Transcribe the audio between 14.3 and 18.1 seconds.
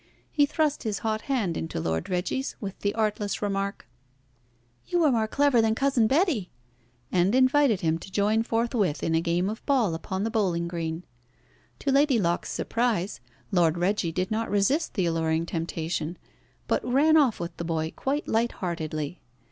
not resist the alluring temptation, but ran off with the boy